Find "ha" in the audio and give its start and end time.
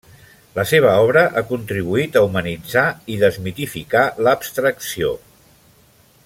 1.25-1.43